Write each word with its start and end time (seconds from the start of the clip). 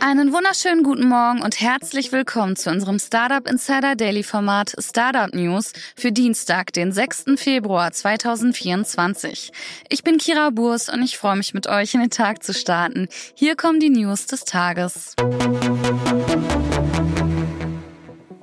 Einen 0.00 0.32
wunderschönen 0.32 0.84
guten 0.84 1.08
Morgen 1.08 1.42
und 1.42 1.60
herzlich 1.60 2.12
willkommen 2.12 2.54
zu 2.54 2.70
unserem 2.70 3.00
Startup 3.00 3.46
Insider 3.48 3.96
Daily 3.96 4.22
Format 4.22 4.74
Startup 4.78 5.34
News 5.34 5.72
für 5.96 6.12
Dienstag, 6.12 6.72
den 6.72 6.92
6. 6.92 7.24
Februar 7.36 7.90
2024. 7.90 9.52
Ich 9.88 10.04
bin 10.04 10.18
Kira 10.18 10.50
Burs 10.50 10.88
und 10.88 11.02
ich 11.02 11.18
freue 11.18 11.36
mich 11.36 11.52
mit 11.52 11.66
euch 11.66 11.94
in 11.94 12.00
den 12.00 12.10
Tag 12.10 12.44
zu 12.44 12.54
starten. 12.54 13.08
Hier 13.34 13.56
kommen 13.56 13.80
die 13.80 13.90
News 13.90 14.26
des 14.26 14.44
Tages. 14.44 15.16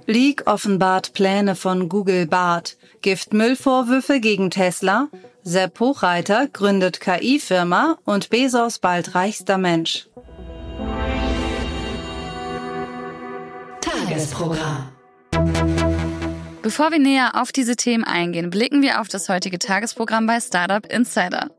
Leak 0.08 0.44
offenbart 0.46 1.14
Pläne 1.14 1.56
von 1.56 1.88
Google 1.90 2.28
Bart, 2.28 2.78
Giftmüllvorwürfe 3.02 4.20
gegen 4.20 4.52
Tesla, 4.52 5.08
Sepp 5.44 5.80
Hochreiter 5.80 6.48
gründet 6.48 7.00
KI-Firma 7.00 7.98
und 8.04 8.30
Bezos 8.30 8.80
bald 8.80 9.16
reichster 9.16 9.58
Mensch. 9.58 10.08
Tagesprogramm. 14.06 14.92
Bevor 16.62 16.92
wir 16.92 17.00
näher 17.00 17.42
auf 17.42 17.52
diese 17.52 17.76
Themen 17.76 18.04
eingehen, 18.04 18.52
blicken 18.52 18.84
wir 18.84 19.02
auf 19.02 19.08
das 19.08 19.30
heutige 19.30 19.58
Tagesprogramm 19.58 20.28
bei 20.28 20.40
Startup 20.40 20.86
Insider. 20.86 21.50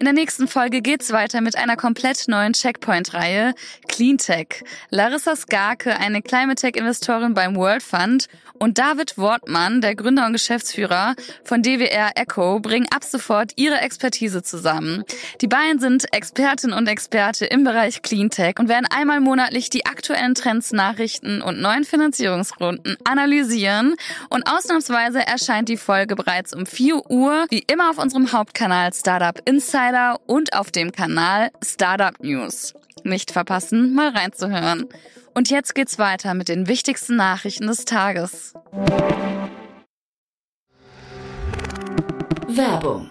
In 0.00 0.06
der 0.06 0.12
nächsten 0.12 0.48
Folge 0.48 0.82
geht's 0.82 1.12
weiter 1.12 1.40
mit 1.40 1.56
einer 1.56 1.76
komplett 1.76 2.26
neuen 2.26 2.52
Checkpoint-Reihe 2.52 3.54
Cleantech. 3.86 4.64
Larissa 4.90 5.36
Skarke, 5.36 5.96
eine 5.96 6.20
Climate-Tech-Investorin 6.20 7.32
beim 7.32 7.54
World 7.54 7.84
Fund 7.84 8.26
und 8.58 8.78
David 8.78 9.18
Wortmann, 9.18 9.80
der 9.80 9.94
Gründer 9.94 10.26
und 10.26 10.32
Geschäftsführer 10.32 11.14
von 11.44 11.62
DWR 11.62 12.12
Echo, 12.14 12.60
bringen 12.60 12.86
ab 12.94 13.04
sofort 13.04 13.52
ihre 13.56 13.80
Expertise 13.80 14.42
zusammen. 14.42 15.04
Die 15.40 15.46
beiden 15.46 15.80
sind 15.80 16.12
Expertin 16.12 16.72
und 16.72 16.86
Experte 16.86 17.46
im 17.46 17.64
Bereich 17.64 18.02
Cleantech 18.02 18.58
und 18.58 18.68
werden 18.68 18.86
einmal 18.94 19.20
monatlich 19.20 19.70
die 19.70 19.86
aktuellen 19.86 20.34
Trends, 20.34 20.72
Nachrichten 20.72 21.42
und 21.42 21.60
neuen 21.60 21.84
Finanzierungsrunden 21.84 22.96
analysieren. 23.04 23.96
Und 24.30 24.48
ausnahmsweise 24.48 25.26
erscheint 25.26 25.68
die 25.68 25.76
Folge 25.76 26.16
bereits 26.16 26.54
um 26.54 26.66
4 26.66 27.10
Uhr, 27.10 27.46
wie 27.50 27.64
immer 27.70 27.90
auf 27.90 27.98
unserem 27.98 28.32
Hauptkanal 28.32 28.92
Startup 28.92 29.40
Insider 29.44 30.20
und 30.26 30.54
auf 30.54 30.70
dem 30.70 30.92
Kanal 30.92 31.50
Startup 31.62 32.18
News. 32.22 32.74
Nicht 33.02 33.32
verpassen, 33.32 33.94
mal 33.94 34.10
reinzuhören. 34.10 34.86
Und 35.34 35.50
jetzt 35.50 35.74
geht's 35.74 35.98
weiter 35.98 36.34
mit 36.34 36.48
den 36.48 36.68
wichtigsten 36.68 37.16
Nachrichten 37.16 37.66
des 37.66 37.84
Tages. 37.84 38.54
Werbung. 42.48 43.10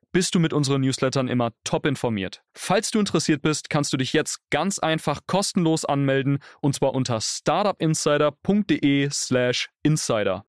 bist 0.11 0.35
du 0.35 0.39
mit 0.39 0.53
unseren 0.53 0.81
Newslettern 0.81 1.27
immer 1.27 1.51
top 1.63 1.85
informiert. 1.85 2.43
Falls 2.53 2.91
du 2.91 2.99
interessiert 2.99 3.41
bist, 3.41 3.69
kannst 3.69 3.93
du 3.93 3.97
dich 3.97 4.13
jetzt 4.13 4.39
ganz 4.49 4.79
einfach 4.79 5.21
kostenlos 5.27 5.85
anmelden 5.85 6.39
und 6.61 6.75
zwar 6.75 6.93
unter 6.93 7.21
startupinsider.de/slash 7.21 9.69
insider. 9.83 10.45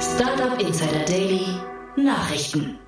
Startup 0.00 0.60
Insider 0.60 1.04
Daily 1.04 1.46
Nachrichten. 1.96 2.78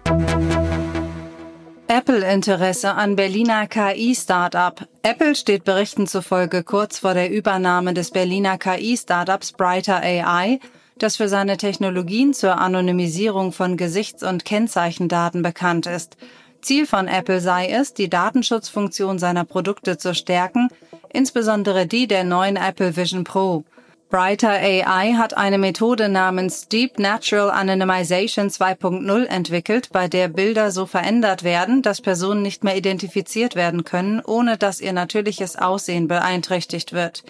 Apple-Interesse 1.86 2.94
an 2.94 3.14
Berliner 3.14 3.66
KI-Startup. 3.66 4.88
Apple 5.02 5.34
steht 5.34 5.64
Berichten 5.64 6.06
zufolge 6.06 6.64
kurz 6.64 6.98
vor 6.98 7.12
der 7.14 7.30
Übernahme 7.30 7.94
des 7.94 8.10
Berliner 8.10 8.58
KI-Startups 8.58 9.52
Brighter 9.52 10.00
AI 10.00 10.58
das 10.98 11.16
für 11.16 11.28
seine 11.28 11.56
Technologien 11.56 12.34
zur 12.34 12.58
Anonymisierung 12.58 13.52
von 13.52 13.76
Gesichts- 13.76 14.22
und 14.22 14.44
Kennzeichendaten 14.44 15.42
bekannt 15.42 15.86
ist. 15.86 16.16
Ziel 16.62 16.86
von 16.86 17.08
Apple 17.08 17.40
sei 17.40 17.68
es, 17.68 17.94
die 17.94 18.08
Datenschutzfunktion 18.08 19.18
seiner 19.18 19.44
Produkte 19.44 19.98
zu 19.98 20.14
stärken, 20.14 20.68
insbesondere 21.12 21.86
die 21.86 22.06
der 22.06 22.24
neuen 22.24 22.56
Apple 22.56 22.96
Vision 22.96 23.24
Pro. 23.24 23.64
Brighter 24.08 24.50
AI 24.50 25.14
hat 25.14 25.36
eine 25.36 25.58
Methode 25.58 26.08
namens 26.08 26.68
Deep 26.68 27.00
Natural 27.00 27.50
Anonymization 27.50 28.48
2.0 28.48 29.24
entwickelt, 29.24 29.88
bei 29.92 30.06
der 30.06 30.28
Bilder 30.28 30.70
so 30.70 30.86
verändert 30.86 31.42
werden, 31.42 31.82
dass 31.82 32.00
Personen 32.00 32.42
nicht 32.42 32.62
mehr 32.62 32.76
identifiziert 32.76 33.56
werden 33.56 33.82
können, 33.82 34.20
ohne 34.24 34.56
dass 34.56 34.80
ihr 34.80 34.92
natürliches 34.92 35.56
Aussehen 35.56 36.06
beeinträchtigt 36.06 36.92
wird. 36.92 37.24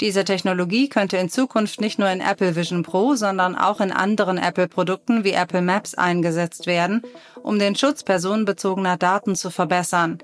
Diese 0.00 0.24
Technologie 0.24 0.88
könnte 0.88 1.16
in 1.16 1.28
Zukunft 1.28 1.80
nicht 1.80 1.98
nur 1.98 2.08
in 2.08 2.20
Apple 2.20 2.54
Vision 2.54 2.84
Pro, 2.84 3.16
sondern 3.16 3.56
auch 3.56 3.80
in 3.80 3.90
anderen 3.90 4.38
Apple-Produkten 4.38 5.24
wie 5.24 5.32
Apple 5.32 5.62
Maps 5.62 5.96
eingesetzt 5.96 6.66
werden, 6.66 7.02
um 7.42 7.58
den 7.58 7.74
Schutz 7.74 8.04
personenbezogener 8.04 8.96
Daten 8.96 9.34
zu 9.34 9.50
verbessern. 9.50 10.18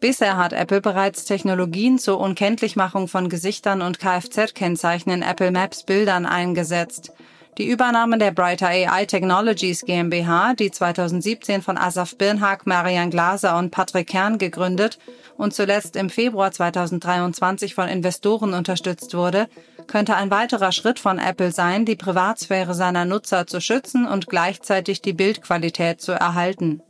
Bisher 0.00 0.36
hat 0.36 0.52
Apple 0.52 0.80
bereits 0.80 1.26
Technologien 1.26 1.98
zur 1.98 2.18
Unkenntlichmachung 2.18 3.06
von 3.06 3.28
Gesichtern 3.28 3.82
und 3.82 4.00
Kfz-Kennzeichen 4.00 5.10
in 5.12 5.22
Apple 5.22 5.52
Maps 5.52 5.84
Bildern 5.84 6.26
eingesetzt. 6.26 7.12
Die 7.58 7.68
Übernahme 7.68 8.16
der 8.16 8.30
Brighter 8.30 8.68
AI 8.68 9.04
Technologies 9.06 9.84
GmbH, 9.84 10.54
die 10.54 10.70
2017 10.70 11.62
von 11.62 11.76
Asaf 11.76 12.16
Birnhag, 12.16 12.64
Marian 12.64 13.10
Glaser 13.10 13.58
und 13.58 13.70
Patrick 13.70 14.08
Kern 14.08 14.38
gegründet 14.38 14.98
und 15.36 15.52
zuletzt 15.52 15.96
im 15.96 16.10
Februar 16.10 16.52
2023 16.52 17.74
von 17.74 17.88
Investoren 17.88 18.54
unterstützt 18.54 19.14
wurde, 19.14 19.48
könnte 19.86 20.14
ein 20.14 20.30
weiterer 20.30 20.72
Schritt 20.72 20.98
von 20.98 21.18
Apple 21.18 21.50
sein, 21.50 21.84
die 21.84 21.96
Privatsphäre 21.96 22.74
seiner 22.74 23.04
Nutzer 23.04 23.46
zu 23.46 23.60
schützen 23.60 24.06
und 24.06 24.28
gleichzeitig 24.28 25.02
die 25.02 25.12
Bildqualität 25.12 26.00
zu 26.00 26.12
erhalten. 26.12 26.82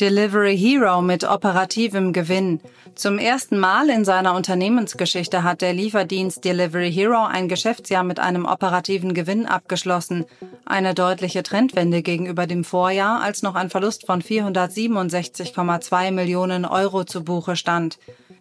Delivery 0.00 0.58
Hero 0.58 1.00
mit 1.00 1.24
operativem 1.24 2.12
Gewinn. 2.12 2.60
Zum 2.94 3.18
ersten 3.18 3.58
Mal 3.58 3.88
in 3.88 4.04
seiner 4.04 4.34
Unternehmensgeschichte 4.34 5.42
hat 5.42 5.62
der 5.62 5.72
Lieferdienst 5.72 6.44
Delivery 6.44 6.92
Hero 6.92 7.24
ein 7.24 7.48
Geschäftsjahr 7.48 8.04
mit 8.04 8.20
einem 8.20 8.44
operativen 8.44 9.14
Gewinn 9.14 9.46
abgeschlossen. 9.46 10.26
Eine 10.66 10.92
deutliche 10.92 11.42
Trendwende 11.42 12.02
gegenüber 12.02 12.46
dem 12.46 12.62
Vorjahr, 12.62 13.22
als 13.22 13.42
noch 13.42 13.54
ein 13.54 13.70
Verlust 13.70 14.04
von 14.04 14.20
467,2 14.20 16.10
Millionen 16.10 16.66
Euro 16.66 17.04
zu 17.04 17.24
Buche 17.24 17.56
stand. 17.56 17.98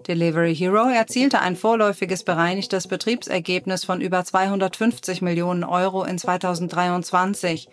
Delivery 0.08 0.56
Hero 0.56 0.88
erzielte 0.90 1.40
ein 1.40 1.56
vorläufiges 1.56 2.24
bereinigtes 2.24 2.88
Betriebsergebnis 2.88 3.86
von 3.86 4.02
über 4.02 4.24
250 4.24 5.24
Millionen 5.24 5.64
Euro 5.64 6.04
in 6.04 6.20
2023. 6.20 7.68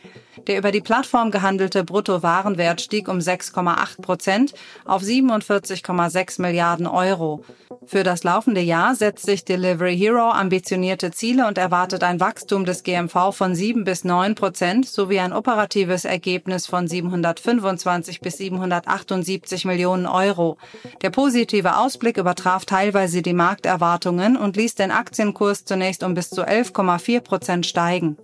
Der 0.47 0.59
über 0.59 0.73
die 0.73 0.81
Plattform 0.81 1.31
gehandelte 1.31 1.85
Bruttowarenwert 1.85 2.81
stieg 2.81 3.09
um 3.09 3.19
6,8 3.19 4.01
Prozent 4.01 4.55
auf 4.87 5.03
47,6 5.03 6.41
Milliarden 6.41 6.87
Euro. 6.87 7.45
Für 7.85 8.03
das 8.03 8.25
laufende 8.25 8.61
Jahr 8.61 8.95
setzt 8.95 9.27
sich 9.27 9.45
Delivery 9.45 9.97
Hero 9.97 10.31
ambitionierte 10.31 11.11
Ziele 11.11 11.47
und 11.47 11.59
erwartet 11.59 12.03
ein 12.03 12.21
Wachstum 12.21 12.65
des 12.65 12.83
GMV 12.83 13.33
von 13.33 13.55
7 13.55 13.85
bis 13.85 14.05
9 14.05 14.35
Prozent 14.35 14.87
sowie 14.87 15.19
ein 15.19 15.33
operatives 15.33 16.05
Ergebnis 16.05 16.67
von 16.67 16.89
725 16.89 18.21
bis 18.21 18.39
778 18.39 19.65
Millionen 19.65 20.07
Euro. 20.07 20.57
Der 21.03 21.11
positive 21.11 21.77
Ausblick 21.77 22.17
übertraf 22.23 22.65
teilweise 22.65 23.21
die 23.21 23.35
Markterwartungen 23.35 24.37
und 24.37 24.57
ließ 24.57 24.77
den 24.77 24.91
Aktienkurs 24.91 25.65
zunächst 25.65 26.03
um 26.03 26.15
bis 26.15 26.31
zu 26.31 26.43
11,4 26.43 27.21
Prozent 27.21 27.67
steigen. 27.67 28.17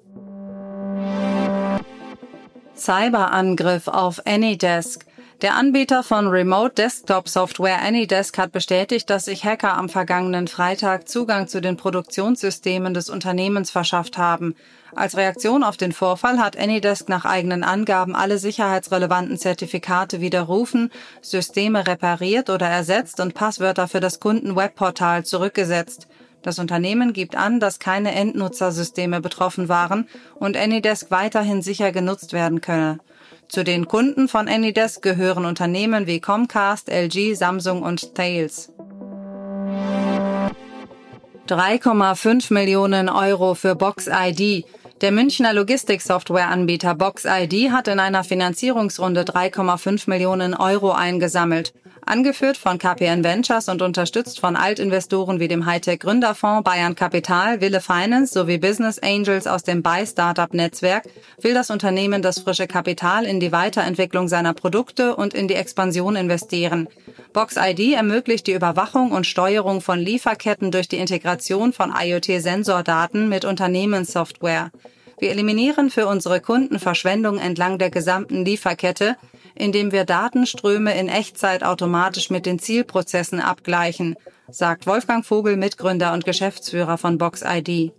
Cyberangriff 2.74 3.88
auf 3.88 4.24
Anydesk. 4.24 5.04
Der 5.40 5.54
Anbieter 5.54 6.02
von 6.02 6.26
Remote 6.26 6.74
Desktop 6.74 7.28
Software 7.28 7.80
AnyDesk 7.80 8.36
hat 8.38 8.50
bestätigt, 8.50 9.08
dass 9.08 9.26
sich 9.26 9.44
Hacker 9.44 9.76
am 9.76 9.88
vergangenen 9.88 10.48
Freitag 10.48 11.08
Zugang 11.08 11.46
zu 11.46 11.60
den 11.60 11.76
Produktionssystemen 11.76 12.92
des 12.92 13.08
Unternehmens 13.08 13.70
verschafft 13.70 14.18
haben. 14.18 14.56
Als 14.96 15.16
Reaktion 15.16 15.62
auf 15.62 15.76
den 15.76 15.92
Vorfall 15.92 16.40
hat 16.40 16.58
AnyDesk 16.58 17.08
nach 17.08 17.24
eigenen 17.24 17.62
Angaben 17.62 18.16
alle 18.16 18.38
sicherheitsrelevanten 18.38 19.38
Zertifikate 19.38 20.20
widerrufen, 20.20 20.90
Systeme 21.22 21.86
repariert 21.86 22.50
oder 22.50 22.66
ersetzt 22.66 23.20
und 23.20 23.34
Passwörter 23.34 23.86
für 23.86 24.00
das 24.00 24.18
Kunden-Webportal 24.18 25.24
zurückgesetzt. 25.24 26.08
Das 26.42 26.58
Unternehmen 26.58 27.12
gibt 27.12 27.36
an, 27.36 27.60
dass 27.60 27.78
keine 27.78 28.12
Endnutzersysteme 28.12 29.20
betroffen 29.20 29.68
waren 29.68 30.08
und 30.34 30.56
AnyDesk 30.56 31.12
weiterhin 31.12 31.62
sicher 31.62 31.92
genutzt 31.92 32.32
werden 32.32 32.60
könne. 32.60 32.98
Zu 33.48 33.64
den 33.64 33.88
Kunden 33.88 34.28
von 34.28 34.46
AnyDesk 34.46 35.00
gehören 35.00 35.46
Unternehmen 35.46 36.06
wie 36.06 36.20
Comcast, 36.20 36.90
LG, 36.90 37.34
Samsung 37.34 37.82
und 37.82 38.14
Thales. 38.14 38.70
3,5 41.48 42.52
Millionen 42.52 43.08
Euro 43.08 43.54
für 43.54 43.74
Box 43.74 44.06
ID. 44.06 44.66
Der 45.00 45.12
Münchner 45.12 45.54
Logistiksoftwareanbieter 45.54 46.94
Box 46.94 47.24
ID 47.24 47.70
hat 47.70 47.88
in 47.88 48.00
einer 48.00 48.22
Finanzierungsrunde 48.22 49.22
3,5 49.22 50.10
Millionen 50.10 50.52
Euro 50.52 50.92
eingesammelt 50.92 51.72
angeführt 52.08 52.56
von 52.56 52.78
KPN 52.78 53.22
Ventures 53.22 53.68
und 53.68 53.82
unterstützt 53.82 54.40
von 54.40 54.56
Altinvestoren 54.56 55.38
wie 55.40 55.48
dem 55.48 55.66
Hightech 55.66 56.00
Gründerfonds 56.00 56.64
Bayern 56.64 56.94
Capital, 56.94 57.60
Wille 57.60 57.80
Finance 57.80 58.32
sowie 58.32 58.58
Business 58.58 58.98
Angels 58.98 59.46
aus 59.46 59.62
dem 59.62 59.82
Buy 59.82 60.06
Startup 60.06 60.52
Netzwerk, 60.52 61.04
will 61.40 61.54
das 61.54 61.70
Unternehmen 61.70 62.22
das 62.22 62.40
frische 62.40 62.66
Kapital 62.66 63.24
in 63.24 63.40
die 63.40 63.52
Weiterentwicklung 63.52 64.28
seiner 64.28 64.54
Produkte 64.54 65.14
und 65.14 65.34
in 65.34 65.48
die 65.48 65.54
Expansion 65.54 66.16
investieren. 66.16 66.88
Box 67.32 67.56
ID 67.56 67.94
ermöglicht 67.94 68.46
die 68.46 68.54
Überwachung 68.54 69.12
und 69.12 69.26
Steuerung 69.26 69.80
von 69.80 69.98
Lieferketten 69.98 70.70
durch 70.70 70.88
die 70.88 70.96
Integration 70.96 71.72
von 71.72 71.92
IoT-Sensordaten 71.94 73.28
mit 73.28 73.44
Unternehmenssoftware. 73.44 74.70
Wir 75.20 75.30
eliminieren 75.30 75.90
für 75.90 76.06
unsere 76.06 76.40
Kunden 76.40 76.78
Verschwendung 76.78 77.38
entlang 77.38 77.78
der 77.78 77.90
gesamten 77.90 78.44
Lieferkette, 78.44 79.16
indem 79.54 79.90
wir 79.90 80.04
Datenströme 80.04 80.96
in 80.96 81.08
Echtzeit 81.08 81.64
automatisch 81.64 82.30
mit 82.30 82.46
den 82.46 82.60
Zielprozessen 82.60 83.40
abgleichen, 83.40 84.14
sagt 84.48 84.86
Wolfgang 84.86 85.26
Vogel, 85.26 85.56
Mitgründer 85.56 86.12
und 86.12 86.24
Geschäftsführer 86.24 86.98
von 86.98 87.18
BoxID. 87.18 87.92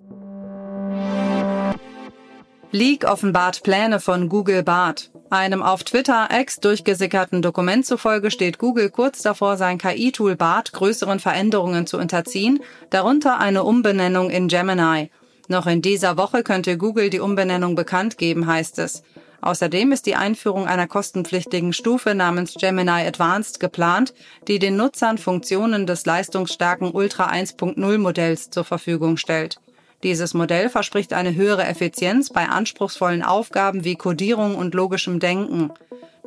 Leak 2.71 3.04
offenbart 3.04 3.63
Pläne 3.63 4.00
von 4.00 4.30
Google 4.30 4.63
Bart. 4.63 5.12
Einem 5.31 5.62
auf 5.62 5.83
Twitter 5.83 6.30
X 6.31 6.60
durchgesickerten 6.60 7.42
Dokument 7.42 7.86
zufolge 7.86 8.31
steht 8.31 8.60
Google 8.60 8.89
kurz 8.89 9.22
davor, 9.22 9.57
sein 9.57 9.77
KI-Tool 9.77 10.36
Bart 10.36 10.72
größeren 10.72 11.19
Veränderungen 11.19 11.86
zu 11.86 11.98
unterziehen, 11.98 12.62
darunter 12.89 13.39
eine 13.39 13.63
Umbenennung 13.63 14.30
in 14.30 14.48
Gemini. 14.48 15.12
Noch 15.51 15.66
in 15.66 15.81
dieser 15.81 16.16
Woche 16.16 16.44
könnte 16.44 16.78
Google 16.78 17.10
die 17.10 17.19
Umbenennung 17.19 17.74
bekannt 17.74 18.19
geben, 18.19 18.46
heißt 18.46 18.78
es. 18.78 19.01
Außerdem 19.42 19.92
ist 19.92 20.06
die 20.06 20.16
Einführung 20.16 20.68
einer 20.68 20.86
kostenpflichtigen 20.86 21.74
Stufe 21.74 22.13
namens 22.13 22.54
Gemini 22.54 23.07
Advanced 23.07 23.60
geplant, 23.60 24.13
die 24.48 24.60
den 24.60 24.78
Nutzern 24.78 25.18
Funktionen 25.18 25.88
des 25.88 26.06
leistungsstarken 26.06 26.92
Ultra 26.92 27.31
1.0 27.31 27.98
Modells 27.98 28.51
zur 28.51 28.63
Verfügung 28.63 29.18
stellt. 29.18 29.60
Dieses 30.04 30.36
Modell 30.36 30.69
verspricht 30.69 31.13
eine 31.13 31.34
höhere 31.34 31.66
Effizienz 31.66 32.30
bei 32.30 32.48
anspruchsvollen 32.48 33.24
Aufgaben 33.24 33.84
wie 33.84 33.96
Codierung 33.96 34.54
und 34.56 34.75
logischem 34.75 35.19
Denken. 35.19 35.72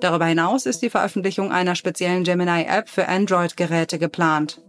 Darüber 0.01 0.27
hinaus 0.27 0.67
ist 0.67 0.83
die 0.83 0.91
Veröffentlichung 0.91 1.53
einer 1.53 1.77
speziellen 1.77 2.25
Gemini-App 2.25 2.89
für 2.89 3.07
Android-Geräte 3.07 4.01
geplant. 4.01 4.61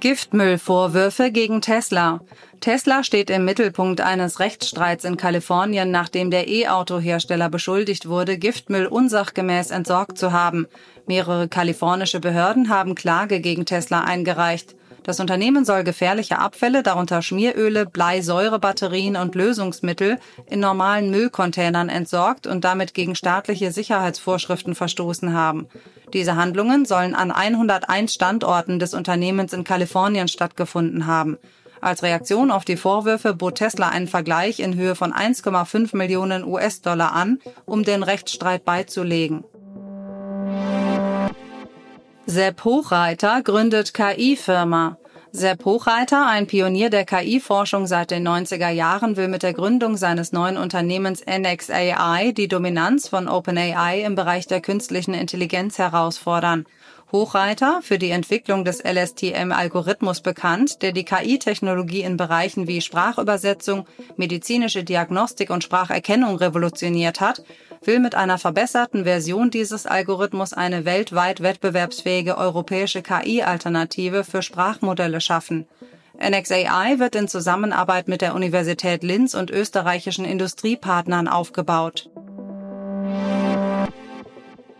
Giftmüllvorwürfe 0.00 1.32
gegen 1.32 1.60
Tesla. 1.60 2.20
Tesla 2.60 3.02
steht 3.02 3.30
im 3.30 3.44
Mittelpunkt 3.44 4.00
eines 4.00 4.38
Rechtsstreits 4.38 5.04
in 5.04 5.16
Kalifornien, 5.16 5.90
nachdem 5.90 6.30
der 6.30 6.48
E-Auto-Hersteller 6.48 7.48
beschuldigt 7.48 8.08
wurde, 8.08 8.38
Giftmüll 8.38 8.86
unsachgemäß 8.86 9.70
entsorgt 9.70 10.16
zu 10.16 10.32
haben. 10.32 10.66
Mehrere 11.06 11.48
kalifornische 11.48 12.20
Behörden 12.20 12.68
haben 12.68 12.94
Klage 12.94 13.40
gegen 13.40 13.66
Tesla 13.66 14.02
eingereicht. 14.02 14.76
Das 15.08 15.20
Unternehmen 15.20 15.64
soll 15.64 15.84
gefährliche 15.84 16.38
Abfälle, 16.38 16.82
darunter 16.82 17.22
Schmieröle, 17.22 17.86
Bleisäurebatterien 17.86 19.16
und 19.16 19.34
Lösungsmittel, 19.34 20.18
in 20.50 20.60
normalen 20.60 21.10
Müllcontainern 21.10 21.88
entsorgt 21.88 22.46
und 22.46 22.62
damit 22.62 22.92
gegen 22.92 23.14
staatliche 23.14 23.72
Sicherheitsvorschriften 23.72 24.74
verstoßen 24.74 25.32
haben. 25.32 25.66
Diese 26.12 26.36
Handlungen 26.36 26.84
sollen 26.84 27.14
an 27.14 27.30
101 27.30 28.12
Standorten 28.12 28.78
des 28.78 28.92
Unternehmens 28.92 29.54
in 29.54 29.64
Kalifornien 29.64 30.28
stattgefunden 30.28 31.06
haben. 31.06 31.38
Als 31.80 32.02
Reaktion 32.02 32.50
auf 32.50 32.66
die 32.66 32.76
Vorwürfe 32.76 33.32
bot 33.32 33.54
Tesla 33.54 33.88
einen 33.88 34.08
Vergleich 34.08 34.60
in 34.60 34.74
Höhe 34.74 34.94
von 34.94 35.14
1,5 35.14 35.96
Millionen 35.96 36.44
US-Dollar 36.44 37.14
an, 37.14 37.38
um 37.64 37.82
den 37.82 38.02
Rechtsstreit 38.02 38.66
beizulegen. 38.66 39.42
Sepp 42.30 42.62
Hochreiter 42.64 43.40
gründet 43.40 43.94
KI-Firma. 43.94 44.98
Sepp 45.32 45.64
Hochreiter, 45.64 46.26
ein 46.26 46.46
Pionier 46.46 46.90
der 46.90 47.06
KI-Forschung 47.06 47.86
seit 47.86 48.10
den 48.10 48.28
90er 48.28 48.68
Jahren, 48.68 49.16
will 49.16 49.28
mit 49.28 49.42
der 49.42 49.54
Gründung 49.54 49.96
seines 49.96 50.30
neuen 50.30 50.58
Unternehmens 50.58 51.24
NXAI 51.24 52.32
die 52.32 52.46
Dominanz 52.46 53.08
von 53.08 53.28
OpenAI 53.28 54.02
im 54.04 54.14
Bereich 54.14 54.46
der 54.46 54.60
künstlichen 54.60 55.14
Intelligenz 55.14 55.78
herausfordern. 55.78 56.66
Hochreiter, 57.12 57.80
für 57.80 57.98
die 57.98 58.10
Entwicklung 58.10 58.66
des 58.66 58.84
LSTM-Algorithmus 58.84 60.20
bekannt, 60.20 60.82
der 60.82 60.92
die 60.92 61.06
KI-Technologie 61.06 62.02
in 62.02 62.18
Bereichen 62.18 62.68
wie 62.68 62.82
Sprachübersetzung, 62.82 63.86
medizinische 64.18 64.84
Diagnostik 64.84 65.48
und 65.48 65.64
Spracherkennung 65.64 66.36
revolutioniert 66.36 67.22
hat, 67.22 67.42
will 67.82 67.98
mit 67.98 68.14
einer 68.14 68.38
verbesserten 68.38 69.04
Version 69.04 69.50
dieses 69.50 69.86
Algorithmus 69.86 70.52
eine 70.52 70.84
weltweit 70.84 71.42
wettbewerbsfähige 71.42 72.36
europäische 72.36 73.02
KI-Alternative 73.02 74.24
für 74.24 74.42
Sprachmodelle 74.42 75.20
schaffen. 75.20 75.66
NXAI 76.20 76.98
wird 76.98 77.14
in 77.14 77.28
Zusammenarbeit 77.28 78.08
mit 78.08 78.20
der 78.22 78.34
Universität 78.34 79.04
Linz 79.04 79.34
und 79.34 79.50
österreichischen 79.50 80.24
Industriepartnern 80.24 81.28
aufgebaut. 81.28 82.10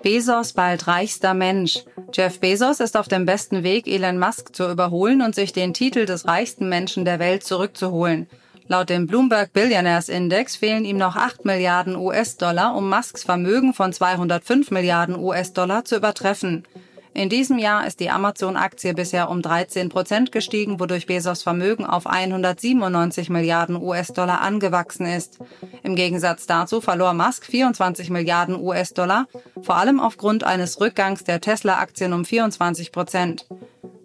Bezos 0.02 0.52
bald 0.52 0.86
reichster 0.86 1.34
Mensch. 1.34 1.84
Jeff 2.12 2.40
Bezos 2.40 2.80
ist 2.80 2.96
auf 2.96 3.08
dem 3.08 3.26
besten 3.26 3.62
Weg, 3.62 3.86
Elon 3.86 4.18
Musk 4.18 4.54
zu 4.54 4.70
überholen 4.70 5.22
und 5.22 5.34
sich 5.34 5.52
den 5.52 5.74
Titel 5.74 6.06
des 6.06 6.26
reichsten 6.26 6.68
Menschen 6.68 7.04
der 7.04 7.18
Welt 7.18 7.44
zurückzuholen. 7.44 8.28
Laut 8.70 8.90
dem 8.90 9.06
Bloomberg 9.06 9.54
Billionaires 9.54 10.10
Index 10.10 10.56
fehlen 10.56 10.84
ihm 10.84 10.98
noch 10.98 11.16
8 11.16 11.46
Milliarden 11.46 11.96
US-Dollar, 11.96 12.76
um 12.76 12.90
Musks 12.90 13.24
Vermögen 13.24 13.72
von 13.72 13.94
205 13.94 14.70
Milliarden 14.70 15.16
US-Dollar 15.16 15.86
zu 15.86 15.96
übertreffen. 15.96 16.68
In 17.14 17.30
diesem 17.30 17.58
Jahr 17.58 17.86
ist 17.86 17.98
die 17.98 18.10
Amazon-Aktie 18.10 18.92
bisher 18.92 19.30
um 19.30 19.40
13 19.40 19.88
Prozent 19.88 20.32
gestiegen, 20.32 20.78
wodurch 20.78 21.06
Bezos 21.06 21.42
Vermögen 21.42 21.86
auf 21.86 22.06
197 22.06 23.30
Milliarden 23.30 23.74
US-Dollar 23.76 24.42
angewachsen 24.42 25.06
ist. 25.06 25.38
Im 25.82 25.96
Gegensatz 25.96 26.46
dazu 26.46 26.82
verlor 26.82 27.14
Musk 27.14 27.46
24 27.46 28.10
Milliarden 28.10 28.54
US-Dollar, 28.60 29.26
vor 29.62 29.76
allem 29.76 29.98
aufgrund 29.98 30.44
eines 30.44 30.78
Rückgangs 30.78 31.24
der 31.24 31.40
Tesla-Aktien 31.40 32.12
um 32.12 32.26
24 32.26 32.92
Prozent. 32.92 33.46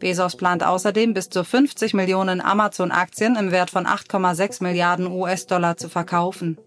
Bezos 0.04 0.36
plant 0.36 0.66
außerdem 0.66 1.14
bis 1.14 1.30
zu 1.30 1.46
50 1.46 1.94
Millionen 1.94 2.42
Amazon-Aktien 2.42 3.38
im 3.38 3.52
Wert 3.52 3.70
von 3.70 3.88
8,6 3.88 4.62
Milliarden 4.62 5.08
US-Dollar 5.08 5.78
zu 5.78 5.88
verkaufen. 5.88 6.58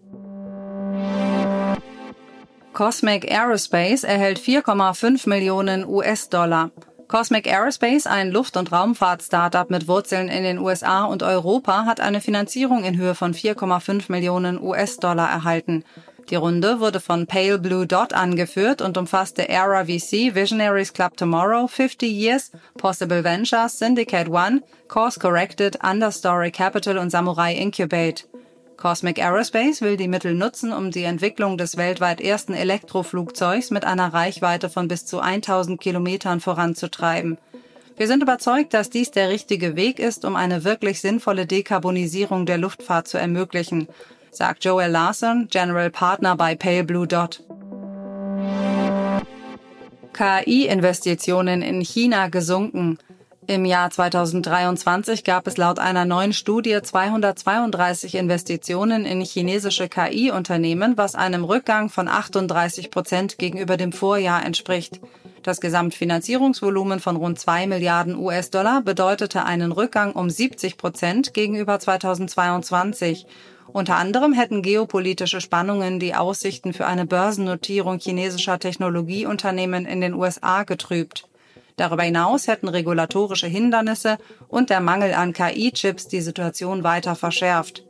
Cosmic 2.73 3.31
Aerospace 3.31 4.03
erhält 4.03 4.39
4,5 4.39 5.29
Millionen 5.29 5.87
US-Dollar. 5.87 6.71
Cosmic 7.07 7.47
Aerospace, 7.47 8.07
ein 8.07 8.31
Luft- 8.31 8.57
und 8.57 8.71
Raumfahrt-Startup 8.71 9.69
mit 9.69 9.87
Wurzeln 9.87 10.29
in 10.29 10.43
den 10.43 10.57
USA 10.57 11.05
und 11.05 11.21
Europa, 11.21 11.85
hat 11.85 11.99
eine 11.99 12.21
Finanzierung 12.21 12.83
in 12.83 12.97
Höhe 12.97 13.13
von 13.13 13.35
4,5 13.35 14.11
Millionen 14.11 14.59
US-Dollar 14.59 15.29
erhalten. 15.29 15.83
Die 16.29 16.35
Runde 16.35 16.81
wurde 16.81 16.99
von 16.99 17.25
Pale 17.25 17.57
Blue 17.57 17.87
Dot 17.87 18.11
angeführt 18.11 18.81
und 18.81 18.97
umfasste 18.97 19.47
Era 19.47 19.85
VC, 19.85 20.35
Visionaries 20.35 20.91
Club 20.91 21.15
Tomorrow, 21.15 21.67
50 21.67 22.11
Years, 22.11 22.51
Possible 22.77 23.23
Ventures, 23.23 23.79
Syndicate 23.79 24.27
One, 24.27 24.61
Course 24.89 25.21
Corrected, 25.21 25.79
Understory 25.81 26.51
Capital 26.51 26.97
und 26.97 27.11
Samurai 27.11 27.53
Incubate. 27.53 28.25
Cosmic 28.75 29.19
Aerospace 29.19 29.81
will 29.81 29.95
die 29.95 30.09
Mittel 30.09 30.33
nutzen, 30.33 30.73
um 30.73 30.91
die 30.91 31.03
Entwicklung 31.03 31.57
des 31.57 31.77
weltweit 31.77 32.19
ersten 32.19 32.53
Elektroflugzeugs 32.53 33.71
mit 33.71 33.85
einer 33.85 34.13
Reichweite 34.13 34.69
von 34.69 34.89
bis 34.89 35.05
zu 35.05 35.21
1000 35.21 35.79
Kilometern 35.79 36.41
voranzutreiben. 36.41 37.37
Wir 37.95 38.05
sind 38.05 38.21
überzeugt, 38.21 38.75
dass 38.75 38.91
dies 38.91 39.11
der 39.11 39.29
richtige 39.29 39.75
Weg 39.75 39.97
ist, 39.97 40.25
um 40.25 40.35
eine 40.35 40.65
wirklich 40.65 40.99
sinnvolle 40.99 41.47
Dekarbonisierung 41.47 42.45
der 42.45 42.59
Luftfahrt 42.59 43.07
zu 43.07 43.17
ermöglichen, 43.17 43.87
sagt 44.37 44.63
Joel 44.63 44.91
Larson, 44.91 45.47
General 45.49 45.89
Partner 45.89 46.35
bei 46.35 46.55
Pale 46.55 46.83
Blue 46.83 47.07
Dot. 47.07 47.43
KI-Investitionen 50.13 51.61
in 51.61 51.81
China 51.81 52.27
gesunken. 52.27 52.99
Im 53.47 53.65
Jahr 53.65 53.89
2023 53.89 55.23
gab 55.23 55.47
es 55.47 55.57
laut 55.57 55.79
einer 55.79 56.05
neuen 56.05 56.33
Studie 56.33 56.79
232 56.81 58.15
Investitionen 58.15 59.05
in 59.05 59.21
chinesische 59.21 59.89
KI-Unternehmen, 59.89 60.97
was 60.97 61.15
einem 61.15 61.43
Rückgang 61.43 61.89
von 61.89 62.07
38 62.07 62.91
Prozent 62.91 63.37
gegenüber 63.37 63.77
dem 63.77 63.91
Vorjahr 63.91 64.45
entspricht. 64.45 64.99
Das 65.43 65.61
Gesamtfinanzierungsvolumen 65.61 66.99
von 66.99 67.15
rund 67.15 67.39
2 67.39 67.67
Milliarden 67.67 68.17
US-Dollar 68.17 68.81
bedeutete 68.81 69.45
einen 69.45 69.71
Rückgang 69.71 70.11
um 70.11 70.29
70 70.29 70.77
Prozent 70.77 71.33
gegenüber 71.33 71.79
2022. 71.79 73.25
Unter 73.77 73.97
anderem 73.97 74.33
hätten 74.33 74.63
geopolitische 74.63 75.39
Spannungen 75.39 75.99
die 75.99 76.15
Aussichten 76.15 76.73
für 76.73 76.87
eine 76.87 77.05
Börsennotierung 77.05 77.99
chinesischer 77.99 78.57
Technologieunternehmen 78.57 79.85
in 79.85 80.01
den 80.01 80.15
USA 80.15 80.63
getrübt. 80.63 81.27
Darüber 81.75 82.01
hinaus 82.01 82.47
hätten 82.47 82.69
regulatorische 82.69 83.45
Hindernisse 83.45 84.17
und 84.47 84.71
der 84.71 84.79
Mangel 84.79 85.13
an 85.13 85.31
KI-Chips 85.31 86.07
die 86.07 86.21
Situation 86.21 86.83
weiter 86.83 87.13
verschärft. 87.13 87.83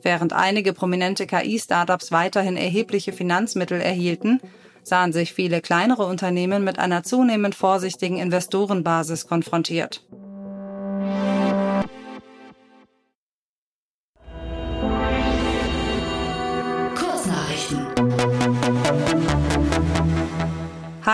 Während 0.00 0.32
einige 0.32 0.72
prominente 0.72 1.26
KI-Startups 1.26 2.12
weiterhin 2.12 2.56
erhebliche 2.56 3.12
Finanzmittel 3.12 3.78
erhielten, 3.78 4.40
sahen 4.84 5.12
sich 5.12 5.34
viele 5.34 5.60
kleinere 5.60 6.06
Unternehmen 6.06 6.64
mit 6.64 6.78
einer 6.78 7.02
zunehmend 7.02 7.54
vorsichtigen 7.54 8.16
Investorenbasis 8.16 9.26
konfrontiert. 9.26 10.02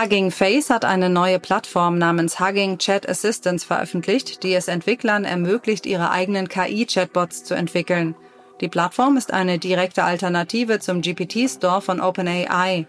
Hugging 0.03 0.31
Face 0.31 0.69
hat 0.69 0.83
eine 0.83 1.09
neue 1.09 1.39
Plattform 1.39 1.97
namens 1.97 2.37
Hugging 2.37 2.77
Chat 2.77 3.07
Assistance 3.07 3.65
veröffentlicht, 3.65 4.43
die 4.43 4.53
es 4.53 4.67
Entwicklern 4.67 5.23
ermöglicht, 5.23 5.85
ihre 5.85 6.11
eigenen 6.11 6.49
KI-Chatbots 6.49 7.45
zu 7.45 7.53
entwickeln. 7.53 8.13
Die 8.59 8.67
Plattform 8.67 9.15
ist 9.15 9.31
eine 9.31 9.59
direkte 9.59 10.03
Alternative 10.03 10.81
zum 10.81 10.99
GPT-Store 10.99 11.79
von 11.79 12.01
OpenAI. 12.01 12.85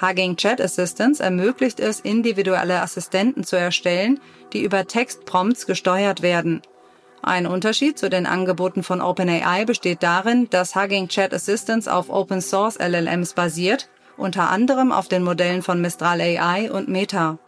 Hugging 0.00 0.36
Chat 0.36 0.62
Assistance 0.62 1.22
ermöglicht 1.22 1.78
es, 1.78 2.00
individuelle 2.00 2.80
Assistenten 2.80 3.44
zu 3.44 3.56
erstellen, 3.56 4.18
die 4.54 4.64
über 4.64 4.86
Textprompts 4.86 5.66
gesteuert 5.66 6.22
werden. 6.22 6.62
Ein 7.20 7.46
Unterschied 7.46 7.98
zu 7.98 8.08
den 8.08 8.24
Angeboten 8.24 8.82
von 8.82 9.02
OpenAI 9.02 9.66
besteht 9.66 10.02
darin, 10.02 10.48
dass 10.48 10.74
Hugging 10.74 11.08
Chat 11.08 11.34
Assistance 11.34 11.92
auf 11.92 12.08
Open 12.08 12.40
Source 12.40 12.78
LLMs 12.78 13.34
basiert 13.34 13.90
unter 14.16 14.50
anderem 14.50 14.92
auf 14.92 15.08
den 15.08 15.22
Modellen 15.22 15.62
von 15.62 15.80
Mistral 15.80 16.20
AI 16.20 16.70
und 16.70 16.88
Meta. 16.88 17.38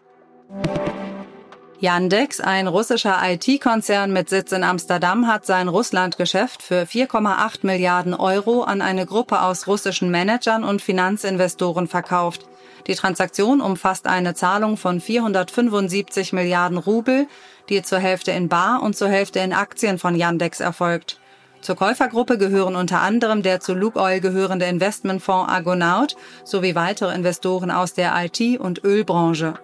Yandex, 1.81 2.41
ein 2.41 2.67
russischer 2.67 3.17
IT-Konzern 3.23 4.13
mit 4.13 4.29
Sitz 4.29 4.51
in 4.51 4.65
Amsterdam, 4.65 5.29
hat 5.29 5.47
sein 5.47 5.69
Russlandgeschäft 5.69 6.61
für 6.61 6.83
4,8 6.83 7.61
Milliarden 7.63 8.15
Euro 8.15 8.63
an 8.65 8.83
eine 8.83 9.07
Gruppe 9.07 9.43
aus 9.43 9.69
russischen 9.69 10.11
Managern 10.11 10.65
und 10.65 10.83
Finanzinvestoren 10.83 11.87
verkauft. 11.87 12.49
Die 12.89 12.97
Transaktion 12.97 13.61
umfasst 13.61 14.09
eine 14.09 14.35
Zahlung 14.35 14.77
von 14.77 15.01
475 15.01 16.33
Milliarden 16.33 16.79
Rubel, 16.79 17.29
die 17.69 17.83
zur 17.83 18.01
Hälfte 18.01 18.33
in 18.33 18.49
Bar 18.49 18.83
und 18.83 18.97
zur 18.97 19.09
Hälfte 19.09 19.39
in 19.39 19.53
Aktien 19.53 19.99
von 19.99 20.17
Yandex 20.17 20.59
erfolgt. 20.59 21.21
Zur 21.61 21.77
Käufergruppe 21.77 22.39
gehören 22.39 22.77
unter 22.77 23.01
anderem 23.01 23.43
der 23.43 23.61
zu 23.61 23.75
Lukoil 23.75 24.21
gehörende 24.21 24.67
Investmentfonds 24.67 25.51
Argonaut 25.51 26.17
sowie 26.45 26.75
weitere 26.75 27.15
Investoren 27.15 27.71
aus 27.71 27.95
der 27.95 28.15
IT- 28.17 28.61
und 28.61 28.85
Ölbranche. 28.85 29.55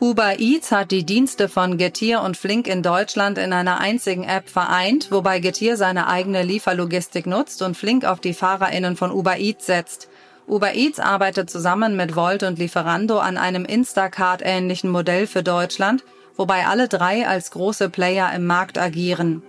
Uber 0.00 0.38
Eats 0.38 0.70
hat 0.70 0.90
die 0.90 1.06
Dienste 1.06 1.48
von 1.48 1.78
Getir 1.78 2.20
und 2.20 2.36
Flink 2.36 2.66
in 2.66 2.82
Deutschland 2.82 3.38
in 3.38 3.52
einer 3.52 3.80
einzigen 3.80 4.24
App 4.24 4.48
vereint, 4.48 5.10
wobei 5.10 5.38
Getir 5.38 5.76
seine 5.76 6.08
eigene 6.08 6.42
Lieferlogistik 6.42 7.26
nutzt 7.26 7.62
und 7.62 7.76
Flink 7.76 8.04
auf 8.04 8.20
die 8.20 8.34
FahrerInnen 8.34 8.96
von 8.96 9.10
Uber 9.10 9.38
Eats 9.38 9.66
setzt. 9.66 10.08
Uber 10.46 10.74
Eats 10.74 11.00
arbeitet 11.00 11.48
zusammen 11.48 11.96
mit 11.96 12.16
Volt 12.16 12.42
und 12.42 12.58
Lieferando 12.58 13.18
an 13.18 13.38
einem 13.38 13.64
Instacart-ähnlichen 13.64 14.90
Modell 14.90 15.26
für 15.26 15.42
Deutschland, 15.42 16.04
wobei 16.36 16.66
alle 16.66 16.88
drei 16.88 17.26
als 17.26 17.50
große 17.52 17.88
Player 17.88 18.30
im 18.34 18.46
Markt 18.46 18.76
agieren. 18.76 19.42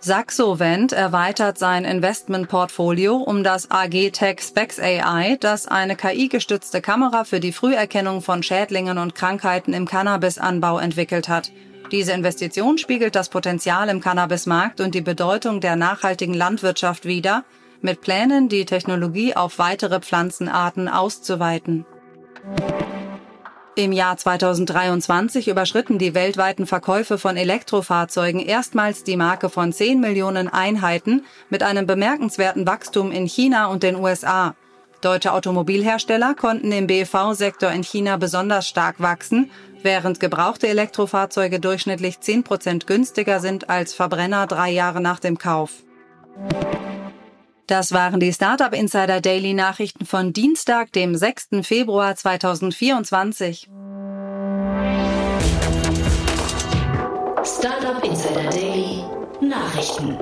Saxovent 0.00 0.92
erweitert 0.92 1.56
sein 1.56 1.86
Investmentportfolio 1.86 3.16
um 3.16 3.42
das 3.42 3.70
AG 3.70 4.10
Tech 4.12 4.40
Specs 4.42 4.78
AI, 4.78 5.38
das 5.40 5.66
eine 5.66 5.96
KI-gestützte 5.96 6.82
Kamera 6.82 7.24
für 7.24 7.40
die 7.40 7.52
Früherkennung 7.52 8.20
von 8.20 8.42
Schädlingen 8.42 8.98
und 8.98 9.14
Krankheiten 9.14 9.72
im 9.72 9.86
Cannabisanbau 9.86 10.78
entwickelt 10.78 11.30
hat. 11.30 11.50
Diese 11.90 12.12
Investition 12.12 12.76
spiegelt 12.76 13.14
das 13.14 13.30
Potenzial 13.30 13.88
im 13.88 14.00
Cannabismarkt 14.00 14.80
und 14.80 14.94
die 14.94 15.00
Bedeutung 15.00 15.60
der 15.60 15.76
nachhaltigen 15.76 16.34
Landwirtschaft 16.34 17.06
wider, 17.06 17.44
mit 17.80 18.02
Plänen, 18.02 18.50
die 18.50 18.66
Technologie 18.66 19.34
auf 19.36 19.58
weitere 19.58 20.00
Pflanzenarten 20.00 20.88
auszuweiten. 20.88 21.86
Im 23.76 23.90
Jahr 23.90 24.16
2023 24.16 25.48
überschritten 25.48 25.98
die 25.98 26.14
weltweiten 26.14 26.64
Verkäufe 26.64 27.18
von 27.18 27.36
Elektrofahrzeugen 27.36 28.38
erstmals 28.40 29.02
die 29.02 29.16
Marke 29.16 29.48
von 29.48 29.72
10 29.72 29.98
Millionen 29.98 30.46
Einheiten 30.46 31.24
mit 31.50 31.64
einem 31.64 31.84
bemerkenswerten 31.84 32.68
Wachstum 32.68 33.10
in 33.10 33.26
China 33.26 33.66
und 33.66 33.82
den 33.82 33.96
USA. 33.96 34.54
Deutsche 35.00 35.32
Automobilhersteller 35.32 36.34
konnten 36.34 36.70
im 36.70 36.86
BEV-Sektor 36.86 37.72
in 37.72 37.82
China 37.82 38.16
besonders 38.16 38.68
stark 38.68 39.00
wachsen, 39.00 39.50
während 39.82 40.20
gebrauchte 40.20 40.68
Elektrofahrzeuge 40.68 41.58
durchschnittlich 41.58 42.20
10 42.20 42.44
Prozent 42.44 42.86
günstiger 42.86 43.40
sind 43.40 43.70
als 43.70 43.92
Verbrenner 43.92 44.46
drei 44.46 44.70
Jahre 44.70 45.00
nach 45.00 45.18
dem 45.18 45.36
Kauf. 45.36 45.82
Das 47.66 47.92
waren 47.92 48.20
die 48.20 48.30
Startup 48.30 48.74
Insider 48.74 49.22
Daily 49.22 49.54
Nachrichten 49.54 50.04
von 50.04 50.34
Dienstag, 50.34 50.92
dem 50.92 51.16
6. 51.16 51.48
Februar 51.62 52.14
2024. 52.14 53.70
Startup 57.42 58.04
Insider 58.04 58.50
Daily 58.50 59.02
Nachrichten. 59.40 60.18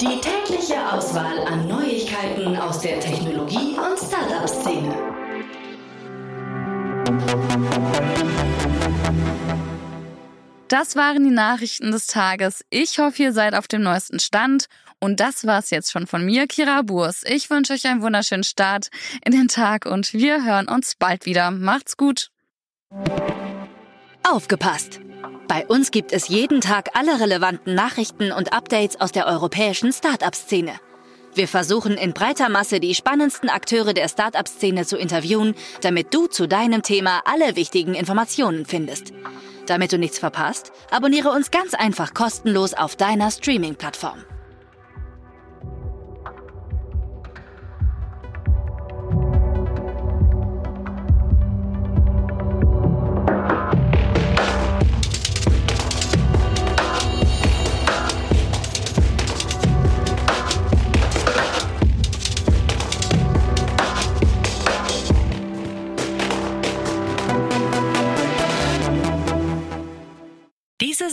Die 0.00 0.20
tägliche 0.20 0.74
Auswahl 0.92 1.46
an 1.46 1.68
Neuigkeiten 1.68 2.56
aus 2.56 2.80
der 2.80 2.98
Technologie- 2.98 3.76
und 3.78 3.96
Startup-Szene. 3.96 4.92
Das 10.66 10.96
waren 10.96 11.22
die 11.22 11.30
Nachrichten 11.30 11.92
des 11.92 12.08
Tages. 12.08 12.64
Ich 12.70 12.98
hoffe, 12.98 13.22
ihr 13.22 13.32
seid 13.32 13.54
auf 13.54 13.68
dem 13.68 13.82
neuesten 13.82 14.18
Stand. 14.18 14.68
Und 15.02 15.18
das 15.18 15.44
war's 15.48 15.70
jetzt 15.70 15.90
schon 15.90 16.06
von 16.06 16.24
mir, 16.24 16.46
Kira 16.46 16.82
Burs. 16.82 17.24
Ich 17.26 17.50
wünsche 17.50 17.72
euch 17.72 17.88
einen 17.88 18.02
wunderschönen 18.02 18.44
Start 18.44 18.88
in 19.24 19.32
den 19.32 19.48
Tag 19.48 19.84
und 19.84 20.12
wir 20.12 20.44
hören 20.44 20.68
uns 20.68 20.94
bald 20.94 21.26
wieder. 21.26 21.50
Macht's 21.50 21.96
gut. 21.96 22.30
Aufgepasst! 24.22 25.00
Bei 25.48 25.66
uns 25.66 25.90
gibt 25.90 26.12
es 26.12 26.28
jeden 26.28 26.60
Tag 26.60 26.90
alle 26.94 27.18
relevanten 27.18 27.74
Nachrichten 27.74 28.30
und 28.30 28.52
Updates 28.52 29.00
aus 29.00 29.10
der 29.10 29.26
europäischen 29.26 29.92
Startup-Szene. 29.92 30.74
Wir 31.34 31.48
versuchen 31.48 31.94
in 31.94 32.12
breiter 32.12 32.48
Masse 32.48 32.78
die 32.78 32.94
spannendsten 32.94 33.48
Akteure 33.48 33.94
der 33.94 34.08
Startup-Szene 34.08 34.86
zu 34.86 34.96
interviewen, 34.96 35.56
damit 35.80 36.14
du 36.14 36.28
zu 36.28 36.46
deinem 36.46 36.84
Thema 36.84 37.22
alle 37.24 37.56
wichtigen 37.56 37.96
Informationen 37.96 38.66
findest. 38.66 39.12
Damit 39.66 39.90
du 39.90 39.98
nichts 39.98 40.20
verpasst, 40.20 40.70
abonniere 40.92 41.30
uns 41.30 41.50
ganz 41.50 41.74
einfach 41.74 42.14
kostenlos 42.14 42.72
auf 42.72 42.94
deiner 42.94 43.32
Streaming-Plattform. 43.32 44.22